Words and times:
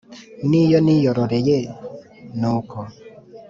n' 0.49 0.55
iyo 0.63 0.77
niyorororeye 0.83 1.57
ni 2.39 2.47
uko 2.55 2.77